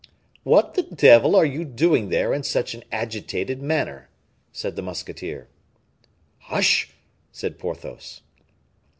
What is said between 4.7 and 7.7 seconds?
the musketeer. "Hush!" said